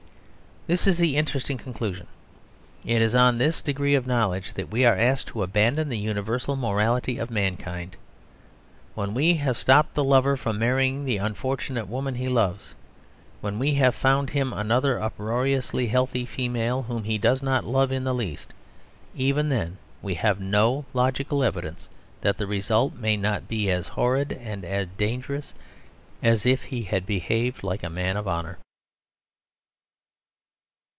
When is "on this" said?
3.15-3.63